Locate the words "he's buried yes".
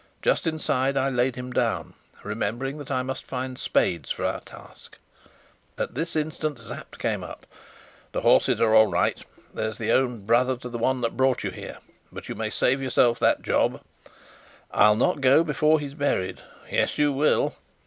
15.79-16.97